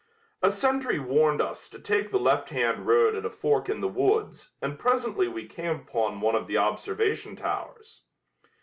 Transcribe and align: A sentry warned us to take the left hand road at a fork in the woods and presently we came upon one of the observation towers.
A 0.41 0.51
sentry 0.51 0.97
warned 0.97 1.43
us 1.43 1.69
to 1.69 1.77
take 1.77 2.09
the 2.09 2.17
left 2.17 2.49
hand 2.49 2.87
road 2.87 3.13
at 3.13 3.23
a 3.23 3.29
fork 3.29 3.69
in 3.69 3.81
the 3.81 3.87
woods 3.87 4.53
and 4.59 4.79
presently 4.79 5.27
we 5.27 5.47
came 5.47 5.75
upon 5.81 6.21
one 6.21 6.33
of 6.33 6.47
the 6.47 6.57
observation 6.57 7.35
towers. 7.35 8.01